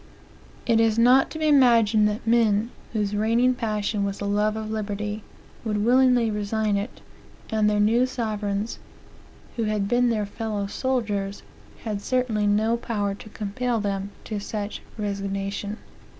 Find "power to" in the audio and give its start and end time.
12.77-13.29